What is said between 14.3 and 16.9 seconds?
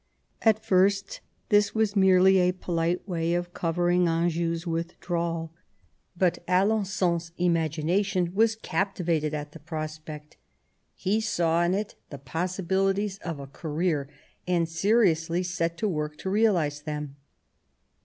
and seriously set to work to realise